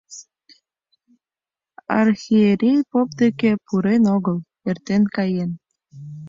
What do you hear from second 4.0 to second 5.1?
огыл, эртен